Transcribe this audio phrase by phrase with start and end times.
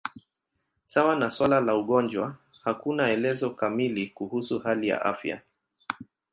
[0.85, 5.41] Sawa na suala la ugonjwa, hakuna elezo kamili kuhusu hali ya afya.